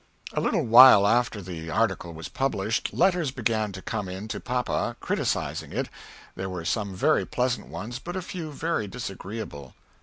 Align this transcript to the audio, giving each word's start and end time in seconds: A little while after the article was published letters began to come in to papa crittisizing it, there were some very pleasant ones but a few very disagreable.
A 0.33 0.41
little 0.41 0.65
while 0.65 1.05
after 1.05 1.43
the 1.43 1.69
article 1.69 2.11
was 2.11 2.27
published 2.27 2.91
letters 2.91 3.29
began 3.29 3.71
to 3.73 3.83
come 3.83 4.09
in 4.09 4.27
to 4.29 4.39
papa 4.39 4.95
crittisizing 4.99 5.71
it, 5.71 5.89
there 6.35 6.49
were 6.49 6.65
some 6.65 6.95
very 6.95 7.23
pleasant 7.23 7.67
ones 7.67 7.99
but 7.99 8.15
a 8.15 8.23
few 8.23 8.51
very 8.51 8.87
disagreable. 8.87 9.75